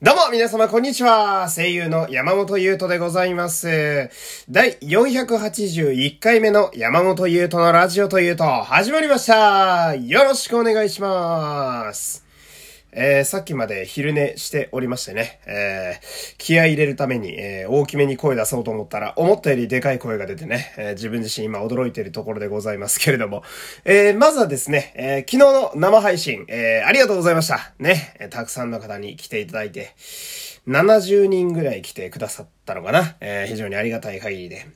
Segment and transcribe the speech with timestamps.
[0.00, 1.50] どうも皆様こんにちは。
[1.50, 4.08] 声優の山本優斗でございます。
[4.48, 9.96] 第481回目の山本優斗のラジオというと始まりました。
[9.96, 12.27] よろしくお願いします。
[12.92, 23.42] えー、さっきまで昼寝しておりましてね、えー、気合入れるために、えー、大きめに声出そうと思ったら、思ったよりでかい声が出てね、え、自分自身今驚いているところでございますけれども、
[23.84, 27.72] え、まずはですね、え、昨日の生配信、え、ありがとうございました。
[27.78, 29.94] ね、え、たくさんの方に来ていただいて、
[30.66, 34.66] 70人ぐらい来てくださったのかな、え、非常にありがたい限りで。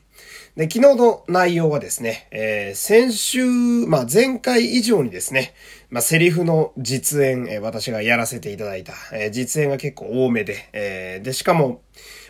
[0.56, 5.54] で、昨日の内容はですね、えー、先週、まあ、前回以上にですね、
[5.88, 11.80] まあ、セリフの実演、えー、私がやらせていただいた、えー、実演が結構多めで、えー、で、しかも、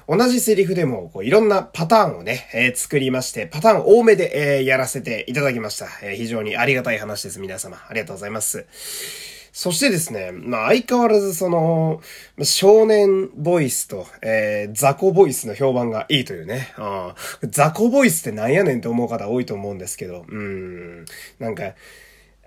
[0.09, 5.87] 同じセリフでも、こう、いろんなパターンをね、えー、作りまして、パターン多めで、えー、やらせていただきました。
[6.03, 7.77] えー、非常にありがたい話です、皆様。
[7.89, 9.32] ありがとうございます。
[9.53, 12.01] そしてですね、まあ相変わらずその、
[12.43, 16.73] 少年ボイスと、えー、雑魚ボイスの評判がいいというね。
[16.79, 21.05] あ雑魚ボイスってなんやねんって思う方多いと思うんですけど、うん。
[21.39, 21.75] なんか、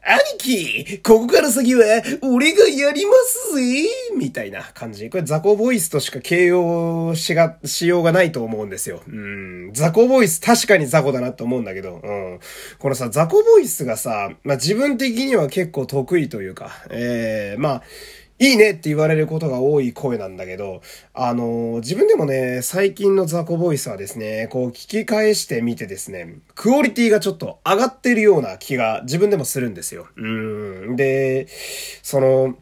[0.08, 1.82] 兄貴ここから先は、
[2.22, 5.10] 俺がやりますぜみたいな感じ。
[5.10, 9.02] これ雑魚ボイスとしか形容しが、しようがないと思うんですよ。
[9.08, 9.72] うん。
[9.74, 12.40] 雑魚ボイス確かに雑魚だなと思うんだけど、うん。
[12.78, 17.84] このさ、雑魚ボイスがさ、まあ、自分的には結構得意というか、ええー、まあ、
[18.38, 20.82] いいねって言われることが多い声なんだけど、
[21.14, 30.08] あの、自分でもね、最近のザコボイスはですね、こう聞き返してみてですね、クオリティがちょっと上がってるような気が自分でもするんですよ。
[30.18, 30.96] うん。
[30.98, 31.48] で、
[32.04, 32.58] その、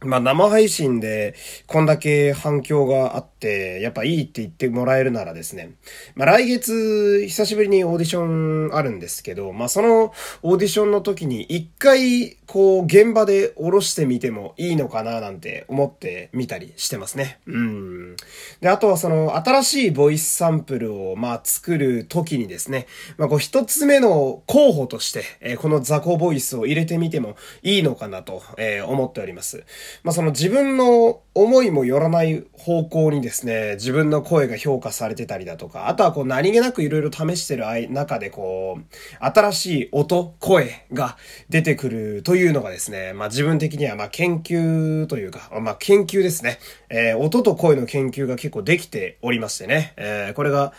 [0.00, 1.34] まあ、生配信で
[1.66, 5.74] こんだけ反響があって、やっぱいいって言ってもらえるならですね。
[6.14, 17.40] まあ、来月久しぶりにオーディションあるんですけど、まあ、そのオーディションの時に一回こう現場で下ろしてみてもいいのかななんて思ってみたりしてますね。
[17.46, 18.16] うん。
[18.60, 22.86] で、あとはその新しいボイスサンプルをまあ作る時にですね、
[23.18, 29.64] まあ、こう一つ目の候補として、えー、このザコボイスを入れてみてもいいのかなと、えー、思っております。
[30.02, 38.84] まあ、その自分の思いもよらない方向にですね、自分の声が評価されてたりだとか、あとはこう何気なくいろいろ試してる中でこう、
[39.20, 41.18] 新しい音、声が
[41.50, 46.58] 出てくるというのがですね、まあ自分的にはまあ研究というか、まあ研究ですね。
[46.88, 50.72] えー、音と声の研究が結構できておりましてね、えー、これが、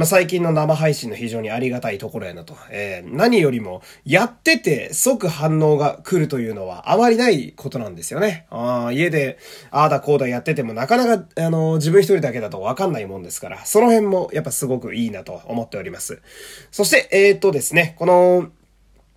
[0.00, 2.56] まあ、最近の生配信の非常にありがたいところやなと。
[2.70, 8.46] えー、何よりも、やってて即反応が来るというのはあまりないことなんですよね。
[8.48, 9.38] あ家で、
[9.70, 16.22] ああだこうだやっててもなかなか、あのー、自分一人だけだとわかんないもんですから、その辺もやっぱすごくいいなと思っております。
[16.70, 18.48] そして、えー、っとですね、この、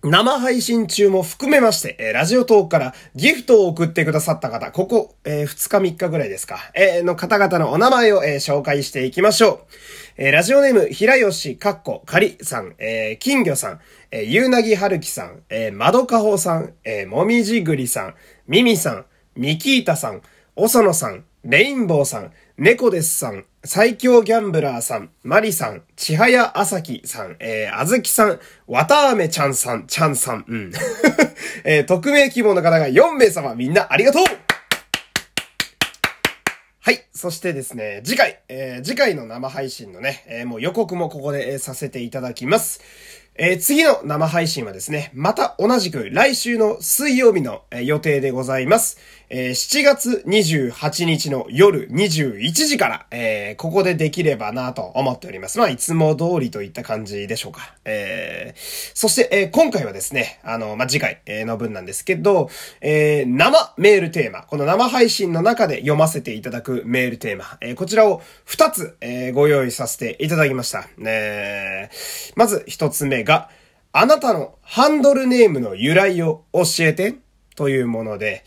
[0.06, 9.58] 生配信中も含めまして、えー、ラジオトークからギフトを送ってくださった方、ここ、えー、2日3日ぐらいですか、えー、の方々のお名前を、えー、紹介していきましょう。
[10.18, 18.14] えー、ラジオネーム、平吉かっこかりさん、えー、金魚さん、えー、ゆうなぎはるきさん、えー、まどかほさん、えー、もみじぐりさん、
[18.46, 20.20] みみさん、みきーたさん、
[20.54, 30.72] おそのさん、レインボーさん、猫ですさん、最強ギャンブラーさん、マリさん、ちはやあさきさん、えー、あずきさん、わたあめちゃんさん、ちゃんさん、うん。
[31.64, 34.24] えー、匿名希望の方が4名様、みんなありがとう
[36.80, 37.06] はい。
[37.14, 42.82] そしてですね、次回、えー、次回の生配信のね、えー、もう予告もここで、えー、させていただきます。
[43.36, 48.98] えー、次の生配信はですね、また同じく来週の水曜日の、え、予定でございます。
[49.36, 55.58] えー、7月28日の夜21時から、えー、ここでできればなと思っております。
[55.58, 57.74] まあ、いつも通りといった感じでしょうか。
[57.84, 62.48] えー、そして、えー、今回はですね、あの、まあ、次回の分なんですけど、
[62.80, 70.86] えー、生メールテーマ、この生配信の中で読ませていただくメールテーマ、えー、こちらを2つ、え、ご用意させていただきました。
[71.04, 73.50] えー、まず1つ目が、
[73.90, 77.16] あなたのハンドルネームの由来を教えて
[77.56, 78.44] というもので、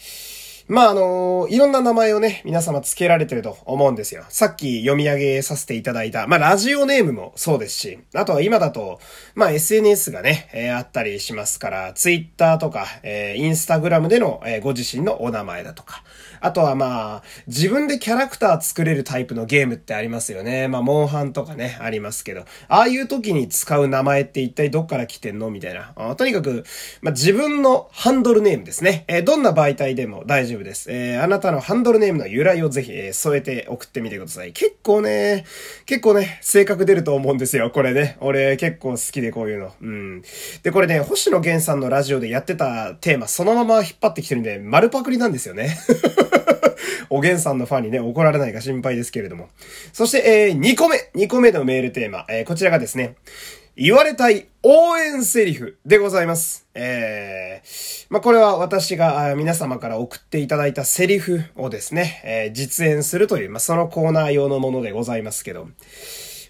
[0.67, 4.25] まあ、あの、いろんな名前をね、皆様付けられてると思うんですよ。
[4.27, 8.99] さっき読み上げさせていただいた、まあ、ラジオネームもそうですし、あとは今だと、
[9.33, 16.03] まあ、SNS がね、えー、あったりしますから、Twitter とか、えー、Instagram での、えー、ご自身のお名前だとか、
[16.41, 20.67] あとはまあ、自分でキャラクター作れるタイプのゲームってありますよね。
[20.67, 25.49] まあ、モンハンとかね、ありますけど、ああいう時に使う名前って一体どっから来てんの？
[25.49, 26.15] みたいな。
[26.15, 26.65] とにかく、
[27.01, 29.05] まあ、自分のハンドルネームですね。
[29.07, 30.91] えー、どんな媒体でも大丈夫です。
[30.91, 34.53] えー、あなたのハンドルネームの由来をぜひ、えー、添えて送ってみてください。
[34.53, 35.45] 結構ね、
[35.85, 37.71] 結構ね、性格出ると思うんですよ。
[37.71, 38.17] これね。
[38.19, 39.73] 俺結構好きでこういうの。
[39.81, 40.21] うん。
[40.63, 45.77] で、これね、星野源さんのラジオでやってたテーマそのまま引っ張ってきてるんで、丸パクリなんですよね。
[47.09, 49.49] おげんさんのファンにね、怒られないか心配ですけれども。
[49.93, 53.15] そして、えー、2個目、2個目のメールテーマ、えー、こちらがですね、
[53.75, 56.65] 言われたい応援セリフでございます。
[56.73, 65.67] えー、まあ、これは私が皆様から送っていただいたセリフをですね、えー、実演するという、まあ、そのコーナー用のものでございますけど、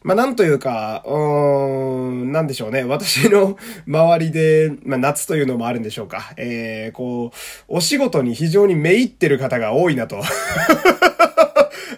[0.03, 2.83] まあ、なんというか、うーん、なんでしょうね。
[2.83, 3.57] 私の
[3.88, 6.33] 周りで、まあ、夏というのもあるんでしょうか。
[6.38, 10.21] えー、こう、お仕事に非常にめいってる方が多いなと。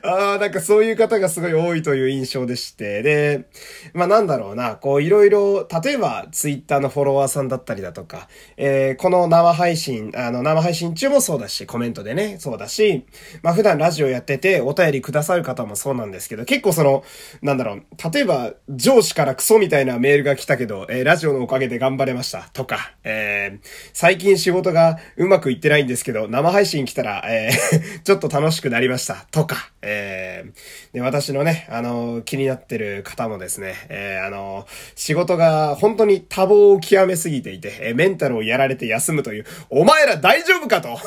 [0.04, 3.50] ああ、なんかそういう方がすごい多いという印象でして、で、
[3.94, 8.28] まあなんだろうな、こういろいろ、例えばツイッターのフォロワーさんだったりだとか、
[8.58, 13.06] えー、この生配信、あの生配信中もそうだし、コメントでね、そうだし、
[13.42, 17.04] まあ普段ラジオやっててお便りくださる方もそうなんですけど、結構その、
[17.42, 17.84] なんだろう、
[18.14, 40.98] 例えば上司からクソみたいなメールが来たけど、えー、ラジオのおかげで頑張れましたとか、えー、最近仕事がうまくいってないんですけど、生配信来たら、えー、 ちょっと楽しくなりましたとか、えー、で、私のね、あの、気になってる方もですね、えー、あの、仕事が本当に多忙を極めすぎていて、えー、メンタルをやられて休むという、お前ら大丈夫かと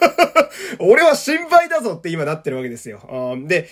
[0.80, 3.00] 俺は心配だぞって今なってるわけですよ。
[3.46, 3.68] で、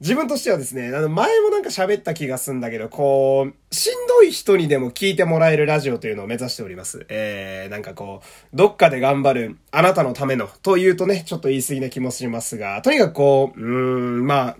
[0.00, 7.04] 自分としてはですね、あの、前もなんか喋った気がすんだけど、こう、しんどい人にでも聞いてもらえるラジオというのを目指しております。
[7.08, 13.68] えー、なんかこう、どっかで頑張る、あなたのための、というとね、ちょっと言い過ぎな気もしますが、とにかくこう、うー
[14.22, 14.56] ん、まあ、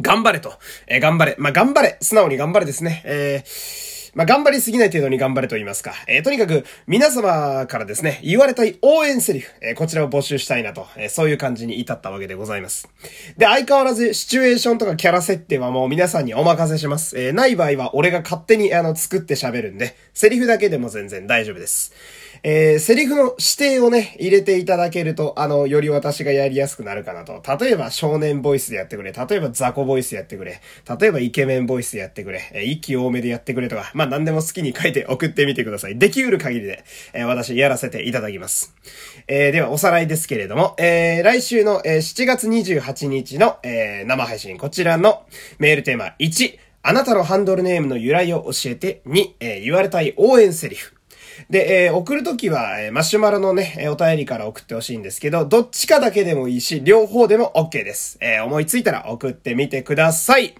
[0.00, 0.54] 頑張れと。
[0.86, 1.36] えー、頑張れ。
[1.38, 1.98] まあ、頑張れ。
[2.00, 3.02] 素直に頑張れですね。
[3.04, 5.94] えー、まあ、頑張りすぎない程度に頑張れと言いますか。
[6.06, 12.90] えー、とにかく、皆様からですね、言われたい応援セリフ、えー、こちらを募集したいなと、えー、そういう感じに至ったわけでございます。
[13.38, 17.18] で、相変わらず、シチュエーションとかキャラ設定はもう皆さんにお任せします。
[17.18, 21.94] えー、ない場合は、俺が勝手に、あの、作って喋るんで、セリフだけでも全然大丈夫です。
[22.44, 27.40] えー、セリフの指定をね、入れていただけると、あの、より私がやりやすくなるかなと。
[27.60, 29.12] 例えば少年ボイスでやってくれ。
[29.12, 30.60] 例えば雑魚ボイスでやってくれ。
[31.00, 32.50] 例えばイケメンボイスでやってくれ。
[32.52, 33.92] えー、息多めでやってくれとか。
[33.94, 35.98] まあ、何でも好きに書いて送ってみてください。
[35.98, 38.74] できうる限りで、えー、私やらせていただきます。
[39.28, 45.22] えー、では、おさらいですけれども、えー、来週の、えー、7月28日の、えー、生配信、こちらの
[45.60, 50.96] メールテーマ1、あなたのハンドルネームの由来を教えて、2、えー、言われたい応援セリフ。
[51.50, 58.18] で、えー、送るときは、え、マシュマロのね、えお便りから送ってほしいんですけど、どっちかだけでもいいし、両方でも OK です。
[58.20, 60.54] えー、思いついたら送ってみてください。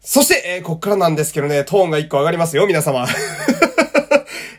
[0.00, 3.06] そして、えー、こっからなんですけどね、トーンが一個上がりますよ、皆様。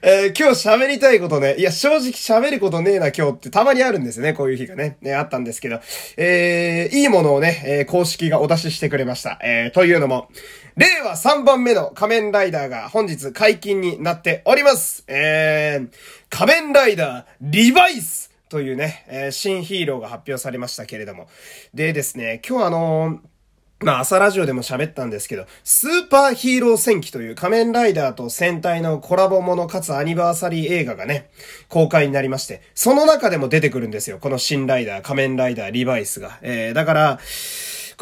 [0.10, 5.82] えー、今日喋りたいことね、いや、正直喋ることねえな今日ってたまにあるんですよね、こういう日がね、ね、あったんですけど、
[6.16, 9.38] えー、いいものをね、えー、公式がお出ししてくれました。
[9.44, 10.30] えー、というのも、
[10.78, 15.04] 令和3番目の仮面ライダーが本日解禁になっております。
[15.10, 15.90] えー、
[16.30, 21.28] 仮面ライダーリバイスというね、えー、新ヒーローが発表されましたけれども。
[21.74, 23.37] でですね、今日あのー
[23.80, 31.30] まあ朝ラジオでも喋ったんですけど、スーパーヒーロー戦記という仮面ライダーと戦隊のコラボものかつアニバーサリー映画がね、
[31.68, 34.18] 公開になりまして、その中でも出てくるんですよ。
[34.20, 36.40] この新ライダー、仮面ライダー、リバイスが。
[36.42, 37.20] えー、だから、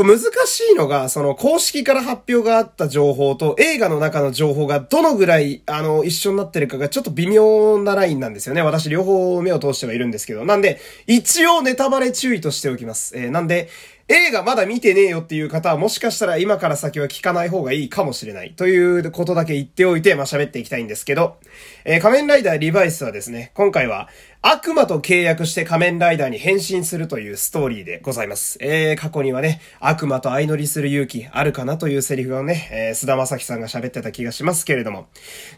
[0.03, 8.61] 難しいのが、その公式から発表があった情報と映画の中の情報がどのぐらい、あの、一緒になってるかがちょっと微妙なラインなんですよね。
[8.61, 10.43] 私両方目を通してはいるんですけど。
[10.43, 13.17] なんで、一応ネタバレ注意としておきます。
[13.17, 13.69] えー、なんで、
[14.07, 21.37] 映画まだ見てねえよっていう方はもしかしたら今から先は聞かない方がいいかもしれないということだけ言っておいて、まあ、喋っていきたいんですけど、
[21.85, 24.07] えー、仮面ライダーリバイスはですね、今回は
[24.47, 28.59] 悪魔と契約して仮面ライダーに変身するというストーリーでございます。
[28.61, 35.07] えー、過去にはね、悪魔と相乗りする勇気あるかなというセリフをね、えー、須田正樹さんが喋ってた気がしますけれども。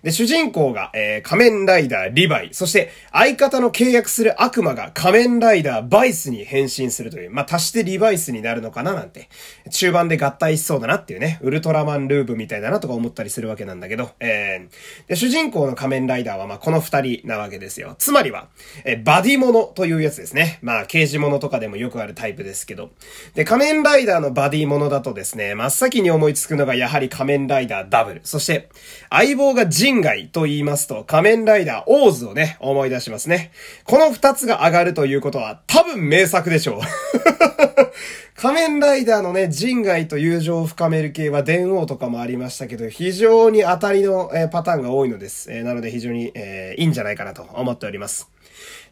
[0.04, 9.30] で、主人公が、えー、仮面ライダーリヴァイ、そして相方の契約する悪魔が仮面ライダーバイスに変身するという、まあ、足してリバイスにになるのかななんて、
[9.70, 17.96] 中盤で合体しそうだなっていうね、ウルトラマンルーブみたいだなとか思ったりするわけなんだけど、えー、で、主人公の仮面ライダーはまあ、この二人なわけですよ。
[17.98, 18.48] つまりは、
[18.86, 20.60] えー、バディモノというやつですね。
[20.62, 22.92] まあ、刑事物とかでもよくあるタイプですけど。
[23.36, 28.22] で、仮面ライダーのバディものだとですね、真っ先に思いつくのがやはり仮面ライダーダブル。
[28.24, 28.70] そして、
[29.10, 33.52] 相棒が人外と言いますと、仮面ライダーオーズをね、思い出しますね。
[33.84, 36.82] この二つが上がるということは、多分名作でしょう。
[38.40, 45.52] 仮面ライダーのね、人外と友情を深める系は電王とかもありましたけど、非常に当たりの、えー、パターンが多いのです。
[45.52, 48.30] えー、なので非常に、えー、いいんじゃないかなと思っております。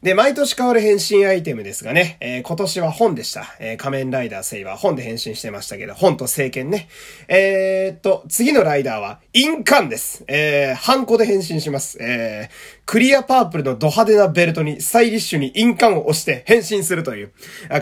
[0.05, 3.55] で、毎年変わる変身アイテムですがね、えー、今年は本でした。
[3.59, 6.89] えー、仮面ライダーセイバー本で変身してましたけど、本と聖剣ね。
[7.27, 10.23] えー、っと、次のライダーは、印鑑です。
[10.27, 11.97] えー、ハンコで変身します。
[11.99, 12.53] えー、
[12.85, 17.31] クリアパープルのド派手なベルトにスタイリッシュに印鑑を押して変身するという。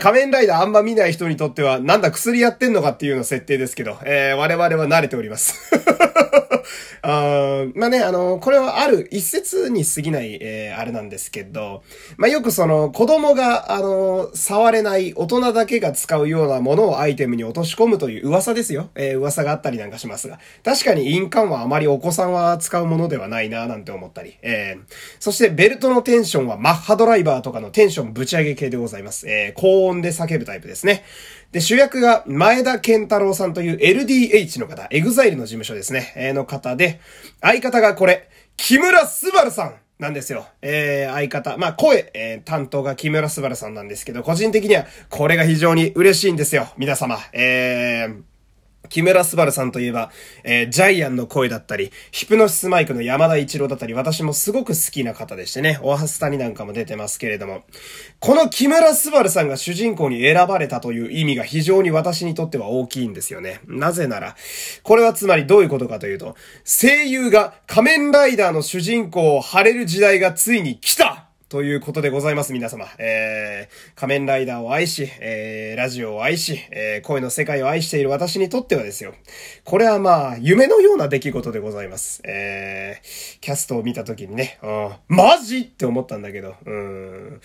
[0.00, 5.60] 仮面ライダーあんま見ない人にとっては、なんだ薬やってんのかっていうの設定ですけど、えー、我々は慣れております。
[7.02, 11.82] あまあね、あの、これはある一説に過ぎない、えー、あれなんですけど、
[12.16, 18.90] まあよくその子供が、あの、触れない大人だけが使うようなものをアイテムに落とし込むという噂ですよ。
[18.94, 20.38] えー、噂があったりなんかしますが。
[20.64, 24.36] 確かに印鑑はあまりお子さんは使うものではないななんて思ったり。
[24.42, 29.28] えー、そしてベルトのテンションはマッハドライバーとかのテンションぶち上げ系でございます。
[29.28, 31.04] えー、高音で叫ぶタイプですね。
[31.52, 37.00] で、主役が前田健太郎さんという LDH の方、EXILE の事務所ですね、え、の方で、
[37.40, 40.46] 相方がこれ、木村すばるさんなんですよ。
[40.62, 41.56] えー、相方。
[41.56, 46.68] まあ、声、えー、担当が木村すばるさんなんですけど、個人的にはこれが非常に嬉しいんですよ。
[46.76, 47.18] 皆様。
[47.32, 48.22] えー、
[48.88, 50.10] 木村昴さんといえば、
[50.42, 57.64] えー、ジャイアンの声だったり、ヒプノシスマイクの山田一郎だったり、私もすごく好きな方でしてね、オアハスタになんかも出てますけれども、
[58.20, 63.60] この木村昴さんが主人公に選ばれたという意味が非常に私にとっては大きいんですよね。
[63.66, 64.36] なぜなら、
[64.82, 72.86] これはつまりどういうことかというと、声優が仮面ライダーの主人公を張れる時代がついに来たということでございます、皆様。
[72.98, 79.14] えー、仮面ライダーを愛し、えー、ラジオを愛し、えー、声の世界を愛している私にとってはですよ。
[79.62, 82.22] これはまあ、夢のような出来事でございます。
[82.24, 87.40] えー、キャストを見た時にね、うん、マジって思ったんだけど、うん、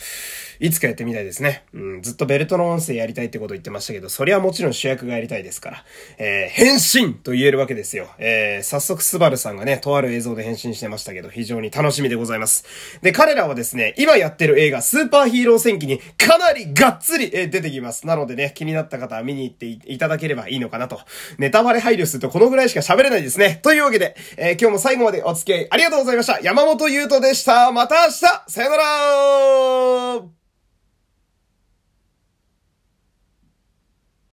[0.59, 1.63] いつかやってみたいですね。
[1.73, 5.83] うん、ずっとベルトの音声やりたいってこと言ってましたけど、それはもちろん主役がやりたいですから、
[6.17, 8.07] えー、変身と言えるわけですよ。
[8.17, 12.65] えー、早速スバルさんがね、とある映像で変身してましたけど、非常に楽しみでございます。
[13.01, 18.05] で、彼らはですね、今やってる映画、スーパーヒーロー戦記にかなりがっつり、え出てきます。
[18.05, 20.99] なのでね、気になった方は見に行っていただければいいのかなと。
[21.37, 23.59] ネタバレ配慮するとこのぐらいしか喋れないですね。
[23.63, 26.39] というわけで、えー、今日も最後までお付き合いありがとうございました。
[26.41, 27.71] 山本優斗でした。
[27.71, 28.11] また明日
[28.47, 30.48] さよなら